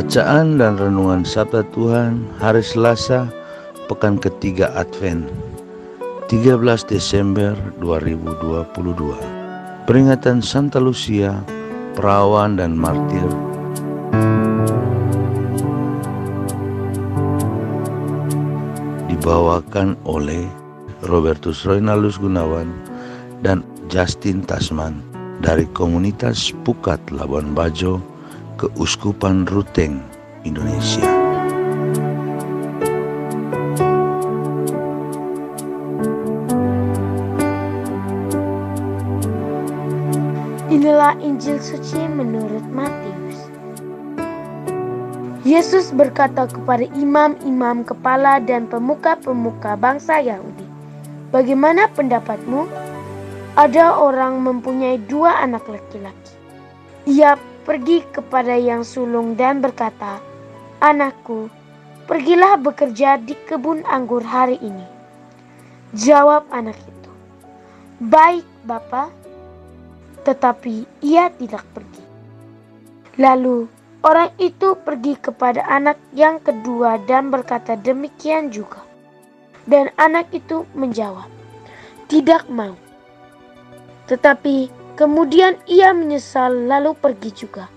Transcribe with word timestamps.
Bacaan 0.00 0.56
dan 0.56 0.80
Renungan 0.80 1.28
Sabda 1.28 1.60
Tuhan 1.76 2.24
Hari 2.40 2.64
Selasa 2.64 3.28
Pekan 3.84 4.16
ketiga 4.16 4.72
Advent 4.72 5.28
13 6.32 6.56
Desember 6.88 7.52
2022 7.84 8.80
Peringatan 9.84 10.40
Santa 10.40 10.80
Lucia 10.80 11.36
Perawan 11.92 12.56
dan 12.56 12.80
Martir. 12.80 13.28
Dibawakan 19.12 20.00
oleh 20.08 20.48
Robertus 21.04 21.68
Roynalus 21.68 22.16
Gunawan 22.16 22.72
dan 23.44 23.60
Justin 23.92 24.40
Tasman 24.48 25.04
dari 25.44 25.68
komunitas 25.76 26.56
Pukat 26.64 27.04
Labuan 27.12 27.52
Bajo 27.52 28.00
Keuskupan 28.60 29.48
Ruteng, 29.48 30.04
Indonesia. 30.44 31.00
Inilah 40.68 41.16
Injil 41.24 41.56
suci 41.56 42.04
menurut 42.04 42.60
Matius. 42.68 43.48
Yesus 45.48 45.88
berkata 45.96 46.44
kepada 46.44 46.84
imam-imam 46.92 47.80
kepala 47.80 48.44
dan 48.44 48.68
pemuka-pemuka 48.68 49.72
bangsa 49.80 50.20
Yahudi, 50.20 50.68
"Bagaimana 51.32 51.88
pendapatmu? 51.96 52.68
Ada 53.56 53.96
orang 53.96 54.44
mempunyai 54.44 55.00
dua 55.08 55.48
anak 55.48 55.64
laki-laki. 55.64 56.29
Ia 57.08 57.40
pergi 57.64 58.04
kepada 58.12 58.56
yang 58.60 58.84
sulung 58.84 59.32
dan 59.32 59.64
berkata, 59.64 60.20
"Anakku, 60.84 61.48
pergilah 62.04 62.60
bekerja 62.60 63.16
di 63.16 63.32
kebun 63.48 63.80
anggur 63.88 64.20
hari 64.20 64.60
ini." 64.60 64.84
Jawab 65.96 66.44
anak 66.52 66.76
itu, 66.76 67.12
"Baik, 68.04 68.44
Bapa." 68.68 69.08
Tetapi 70.28 71.00
ia 71.00 71.32
tidak 71.32 71.64
pergi. 71.72 72.04
Lalu 73.16 73.64
orang 74.04 74.28
itu 74.36 74.76
pergi 74.76 75.16
kepada 75.16 75.64
anak 75.64 75.96
yang 76.12 76.36
kedua 76.44 77.00
dan 77.08 77.32
berkata 77.32 77.80
demikian 77.80 78.52
juga. 78.52 78.84
Dan 79.64 79.88
anak 79.96 80.28
itu 80.36 80.68
menjawab, 80.76 81.28
"Tidak 82.12 82.52
mau." 82.52 82.76
Tetapi 84.08 84.79
Kemudian 85.00 85.56
ia 85.64 85.96
menyesal 85.96 86.68
lalu 86.68 86.92
pergi 86.92 87.32
juga. 87.32 87.72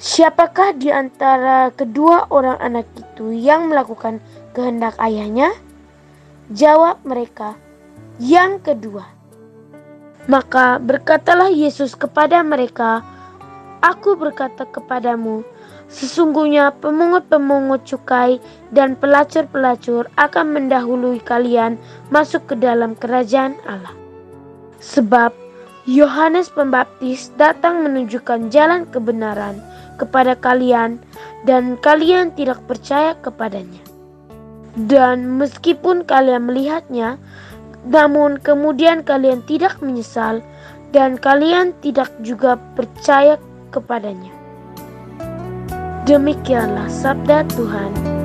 Siapakah 0.00 0.72
di 0.80 0.88
antara 0.88 1.68
kedua 1.76 2.24
orang 2.32 2.56
anak 2.56 2.88
itu 2.96 3.36
yang 3.36 3.68
melakukan 3.68 4.16
kehendak 4.56 4.96
ayahnya? 4.96 5.52
Jawab 6.56 7.04
mereka, 7.04 7.52
yang 8.16 8.64
kedua. 8.64 9.04
Maka 10.24 10.80
berkatalah 10.80 11.52
Yesus 11.52 11.92
kepada 11.92 12.40
mereka, 12.40 13.04
Aku 13.84 14.16
berkata 14.16 14.64
kepadamu, 14.64 15.44
sesungguhnya 15.92 16.80
pemungut-pemungut 16.80 17.84
cukai 17.84 18.40
dan 18.72 18.96
pelacur-pelacur 18.96 20.08
akan 20.16 20.46
mendahului 20.48 21.20
kalian 21.20 21.76
masuk 22.08 22.48
ke 22.48 22.56
dalam 22.56 22.96
kerajaan 22.96 23.52
Allah. 23.68 23.92
Sebab 24.80 25.49
Yohanes 25.88 26.52
Pembaptis 26.52 27.32
datang 27.40 27.80
menunjukkan 27.80 28.52
jalan 28.52 28.84
kebenaran 28.92 29.56
kepada 29.96 30.36
kalian, 30.36 31.00
dan 31.48 31.80
kalian 31.80 32.32
tidak 32.36 32.60
percaya 32.68 33.16
kepadanya. 33.24 33.80
Dan 34.76 35.40
meskipun 35.40 36.04
kalian 36.04 36.52
melihatnya, 36.52 37.16
namun 37.88 38.36
kemudian 38.40 39.00
kalian 39.00 39.40
tidak 39.48 39.80
menyesal, 39.80 40.44
dan 40.92 41.16
kalian 41.16 41.72
tidak 41.80 42.12
juga 42.20 42.60
percaya 42.76 43.40
kepadanya. 43.72 44.32
Demikianlah 46.04 46.88
sabda 46.92 47.44
Tuhan. 47.56 48.19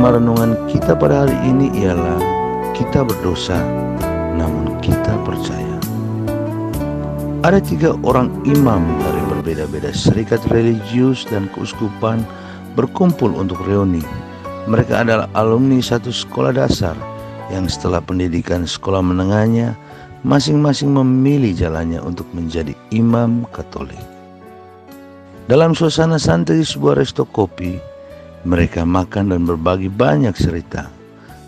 Tema 0.00 0.16
renungan 0.16 0.56
kita 0.72 0.96
pada 0.96 1.28
hari 1.28 1.36
ini 1.44 1.68
ialah 1.76 2.16
kita 2.72 3.04
berdosa 3.04 3.60
namun 4.32 4.80
kita 4.80 5.12
percaya. 5.28 5.76
Ada 7.44 7.60
tiga 7.60 7.92
orang 8.00 8.32
imam 8.48 8.80
dari 8.96 9.20
berbeda-beda 9.28 9.92
serikat 9.92 10.40
religius 10.48 11.28
dan 11.28 11.52
keuskupan 11.52 12.24
berkumpul 12.80 13.28
untuk 13.28 13.60
reuni. 13.68 14.00
Mereka 14.72 15.04
adalah 15.04 15.28
alumni 15.36 15.84
satu 15.84 16.08
sekolah 16.08 16.56
dasar 16.56 16.96
yang 17.52 17.68
setelah 17.68 18.00
pendidikan 18.00 18.64
sekolah 18.64 19.04
menengahnya 19.04 19.76
masing-masing 20.24 20.96
memilih 20.96 21.52
jalannya 21.52 22.00
untuk 22.00 22.24
menjadi 22.32 22.72
imam 22.88 23.44
Katolik. 23.52 24.00
Dalam 25.44 25.76
suasana 25.76 26.16
santai 26.16 26.64
sebuah 26.64 26.96
resto 26.96 27.28
kopi, 27.28 27.89
mereka 28.48 28.88
makan 28.88 29.32
dan 29.32 29.44
berbagi 29.44 29.92
banyak 29.92 30.32
cerita. 30.32 30.88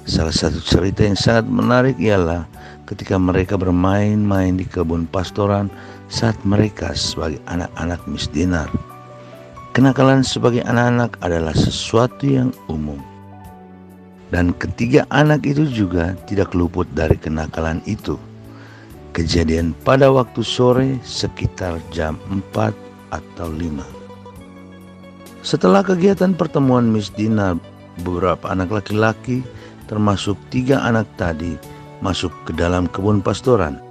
Salah 0.05 0.35
satu 0.35 0.59
cerita 0.61 1.07
yang 1.07 1.17
sangat 1.17 1.47
menarik 1.49 1.97
ialah 1.97 2.45
ketika 2.85 3.17
mereka 3.17 3.57
bermain-main 3.57 4.59
di 4.59 4.67
kebun 4.67 5.09
pastoran 5.09 5.73
saat 6.13 6.37
mereka 6.45 6.93
sebagai 6.93 7.41
anak-anak 7.49 8.03
misdinar. 8.05 8.69
Kenakalan 9.73 10.21
sebagai 10.21 10.61
anak-anak 10.69 11.17
adalah 11.25 11.57
sesuatu 11.57 12.29
yang 12.29 12.53
umum. 12.69 13.01
Dan 14.29 14.53
ketiga 14.57 15.09
anak 15.09 15.49
itu 15.49 15.65
juga 15.65 16.13
tidak 16.29 16.53
luput 16.53 16.85
dari 16.93 17.17
kenakalan 17.17 17.81
itu. 17.89 18.21
Kejadian 19.17 19.73
pada 19.85 20.13
waktu 20.13 20.41
sore 20.45 21.01
sekitar 21.05 21.81
jam 21.93 22.17
4 22.29 22.73
atau 23.13 23.49
5. 23.49 24.02
Setelah 25.43 25.83
kegiatan 25.83 26.39
pertemuan 26.39 26.87
Miss 26.87 27.11
Dina, 27.11 27.59
beberapa 28.07 28.47
anak 28.47 28.71
laki-laki 28.71 29.43
termasuk 29.91 30.39
tiga 30.55 30.79
anak 30.87 31.11
tadi 31.19 31.59
masuk 31.99 32.31
ke 32.47 32.55
dalam 32.55 32.87
kebun 32.87 33.19
pastoran. 33.19 33.83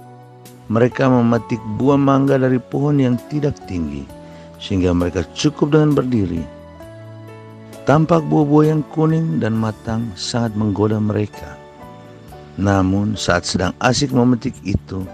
Mereka 0.72 1.04
memetik 1.12 1.60
buah 1.76 2.00
mangga 2.00 2.40
dari 2.40 2.56
pohon 2.56 2.96
yang 2.96 3.20
tidak 3.28 3.60
tinggi 3.68 4.08
sehingga 4.56 4.96
mereka 4.96 5.28
cukup 5.36 5.76
dengan 5.76 5.92
berdiri. 5.92 6.40
Tampak 7.84 8.24
buah-buah 8.32 8.72
yang 8.72 8.82
kuning 8.88 9.36
dan 9.36 9.52
matang 9.52 10.08
sangat 10.16 10.56
menggoda 10.56 10.96
mereka. 10.96 11.60
Namun 12.56 13.12
saat 13.12 13.44
sedang 13.44 13.76
asik 13.84 14.08
memetik 14.16 14.56
itu, 14.64 15.04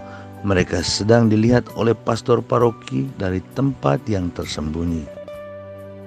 mereka 0.47 0.79
sedang 0.87 1.27
dilihat 1.27 1.67
oleh 1.75 1.91
pastor 1.91 2.39
paroki 2.39 3.11
dari 3.19 3.43
tempat 3.59 3.99
yang 4.07 4.31
tersembunyi. 4.31 5.18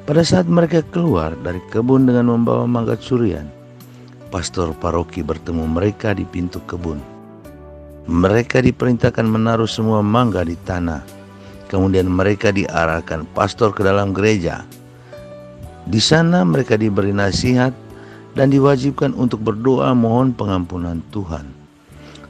Pada 0.02 0.26
saat 0.26 0.50
mereka 0.50 0.82
keluar 0.90 1.30
dari 1.46 1.62
kebun 1.70 2.10
dengan 2.10 2.34
membawa 2.34 2.66
mangga 2.66 2.98
curian, 2.98 3.46
pastor 4.34 4.74
paroki 4.74 5.22
bertemu 5.22 5.62
mereka 5.70 6.10
di 6.10 6.26
pintu 6.26 6.58
kebun. 6.66 6.98
Mereka 8.10 8.66
diperintahkan 8.66 9.22
menaruh 9.22 9.70
semua 9.70 10.02
mangga 10.02 10.42
di 10.42 10.58
tanah. 10.66 11.06
Kemudian 11.70 12.10
mereka 12.10 12.50
diarahkan 12.50 13.30
pastor 13.30 13.70
ke 13.70 13.86
dalam 13.86 14.10
gereja. 14.10 14.66
Di 15.86 16.02
sana 16.02 16.42
mereka 16.42 16.74
diberi 16.74 17.14
nasihat 17.14 17.70
dan 18.34 18.50
diwajibkan 18.50 19.14
untuk 19.14 19.38
berdoa 19.46 19.94
mohon 19.94 20.34
pengampunan 20.34 20.98
Tuhan. 21.14 21.46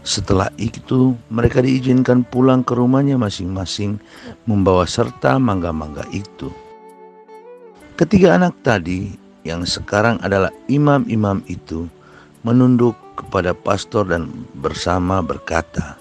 Setelah 0.04 0.52
itu, 0.60 1.16
mereka 1.32 1.64
diizinkan 1.64 2.28
pulang 2.28 2.60
ke 2.60 2.76
rumahnya 2.76 3.16
masing-masing, 3.16 3.96
membawa 4.44 4.84
serta 4.84 5.40
mangga-mangga 5.40 6.04
itu. 6.12 6.52
Ketiga 7.92 8.40
anak 8.40 8.56
tadi, 8.64 9.12
yang 9.44 9.68
sekarang 9.68 10.16
adalah 10.24 10.48
imam-imam 10.64 11.44
itu, 11.44 11.84
menunduk 12.40 12.96
kepada 13.20 13.52
pastor 13.52 14.08
dan 14.08 14.32
bersama 14.64 15.20
berkata, 15.20 16.00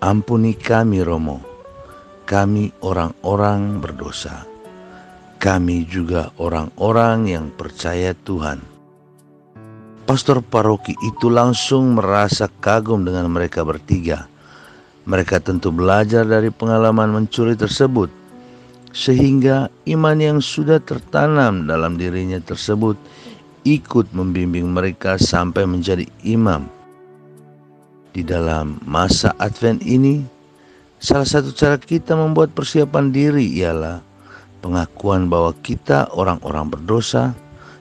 "Ampuni 0.00 0.56
kami, 0.56 1.04
Romo, 1.04 1.44
kami 2.24 2.72
orang-orang 2.80 3.76
berdosa. 3.76 4.48
Kami 5.36 5.84
juga 5.84 6.32
orang-orang 6.40 7.28
yang 7.28 7.52
percaya 7.52 8.16
Tuhan." 8.24 8.64
Pastor 10.08 10.40
paroki 10.40 10.96
itu 11.04 11.28
langsung 11.28 11.92
merasa 11.92 12.48
kagum 12.48 13.04
dengan 13.04 13.28
mereka 13.28 13.68
bertiga. 13.68 14.32
Mereka 15.04 15.44
tentu 15.44 15.68
belajar 15.68 16.24
dari 16.24 16.48
pengalaman 16.48 17.12
mencuri 17.12 17.52
tersebut, 17.52 18.21
sehingga 18.92 19.72
iman 19.88 20.18
yang 20.20 20.38
sudah 20.38 20.78
tertanam 20.84 21.64
dalam 21.64 21.96
dirinya 21.96 22.38
tersebut 22.44 22.94
ikut 23.64 24.12
membimbing 24.12 24.68
mereka 24.68 25.16
sampai 25.16 25.64
menjadi 25.64 26.04
imam. 26.22 26.68
Di 28.12 28.20
dalam 28.20 28.76
masa 28.84 29.32
Advent 29.40 29.80
ini, 29.80 30.20
salah 31.00 31.24
satu 31.24 31.50
cara 31.56 31.80
kita 31.80 32.12
membuat 32.12 32.52
persiapan 32.52 33.08
diri 33.08 33.48
ialah 33.56 34.04
pengakuan 34.60 35.32
bahwa 35.32 35.56
kita 35.64 36.12
orang-orang 36.12 36.68
berdosa 36.68 37.32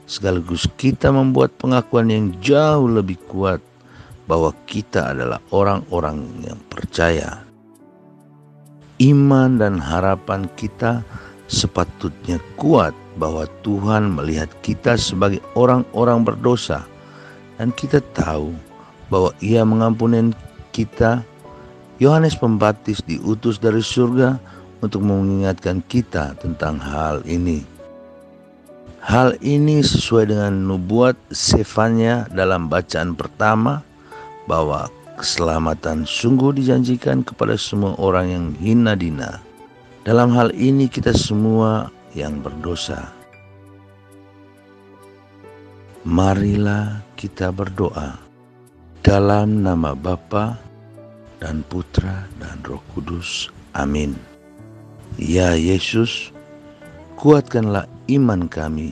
sekaligus 0.08 0.68
kita 0.76 1.12
membuat 1.12 1.56
pengakuan 1.56 2.12
yang 2.12 2.32
jauh 2.40 2.88
lebih 2.88 3.20
kuat 3.28 3.60
bahwa 4.28 4.56
kita 4.64 5.12
adalah 5.12 5.44
orang-orang 5.52 6.24
yang 6.44 6.60
percaya. 6.72 7.51
Iman 9.02 9.58
dan 9.58 9.82
harapan 9.82 10.46
kita 10.54 11.02
sepatutnya 11.50 12.38
kuat 12.54 12.94
bahwa 13.18 13.50
Tuhan 13.66 14.14
melihat 14.14 14.54
kita 14.62 14.94
sebagai 14.94 15.42
orang-orang 15.58 16.22
berdosa 16.22 16.86
dan 17.58 17.74
kita 17.74 17.98
tahu 18.14 18.54
bahwa 19.10 19.34
Ia 19.42 19.66
mengampuni 19.66 20.38
kita. 20.70 21.26
Yohanes 22.02 22.34
Pembaptis 22.34 23.02
diutus 23.06 23.62
dari 23.62 23.82
surga 23.82 24.38
untuk 24.82 25.06
mengingatkan 25.06 25.86
kita 25.86 26.34
tentang 26.42 26.82
hal 26.82 27.22
ini. 27.30 27.62
Hal 29.02 29.38
ini 29.42 29.82
sesuai 29.86 30.34
dengan 30.34 30.66
nubuat 30.66 31.14
Sefanya 31.30 32.26
dalam 32.34 32.70
bacaan 32.70 33.14
pertama 33.14 33.86
bahwa 34.50 34.90
keselamatan 35.22 36.02
sungguh 36.10 36.58
dijanjikan 36.58 37.22
kepada 37.22 37.54
semua 37.54 37.94
orang 38.02 38.28
yang 38.34 38.46
hina 38.58 38.98
dina. 38.98 39.38
Dalam 40.02 40.34
hal 40.34 40.50
ini 40.58 40.90
kita 40.90 41.14
semua 41.14 41.94
yang 42.18 42.42
berdosa. 42.42 43.14
Marilah 46.02 47.06
kita 47.14 47.54
berdoa 47.54 48.18
dalam 49.06 49.62
nama 49.62 49.94
Bapa 49.94 50.58
dan 51.38 51.62
Putra 51.70 52.26
dan 52.42 52.58
Roh 52.66 52.82
Kudus. 52.98 53.54
Amin. 53.78 54.18
Ya 55.22 55.54
Yesus, 55.54 56.34
kuatkanlah 57.22 57.86
iman 58.10 58.50
kami, 58.50 58.90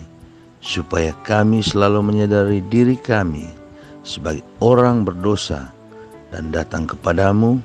supaya 0.61 1.09
kami 1.25 1.65
selalu 1.65 2.05
menyadari 2.05 2.61
diri 2.69 3.01
kami 3.01 3.49
sebagai 4.05 4.45
orang 4.61 5.01
berdosa 5.01 5.73
dan 6.29 6.53
datang 6.53 6.85
kepadamu 6.85 7.61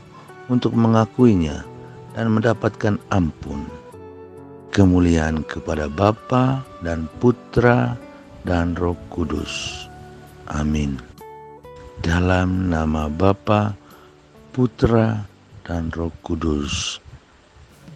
untuk 0.49 0.77
mengakuinya 0.77 1.65
dan 2.17 2.33
mendapatkan 2.33 3.01
ampun. 3.13 3.65
Kemuliaan 4.75 5.47
kepada 5.47 5.87
Bapa 5.87 6.67
dan 6.83 7.07
Putra 7.23 7.95
dan 8.43 8.75
Roh 8.75 8.99
Kudus. 9.09 9.87
Amin. 10.51 11.01
Dalam 12.05 12.69
nama 12.69 13.09
Bapa, 13.09 13.73
Putra, 14.53 15.25
dan 15.65 15.89
Roh 15.97 16.13
Kudus. 16.21 17.01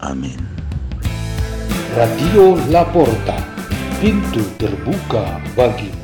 Amin. 0.00 0.40
Radio 1.92 2.56
Laporta, 2.72 3.36
pintu 4.00 4.40
terbuka 4.56 5.42
bagimu. 5.52 5.97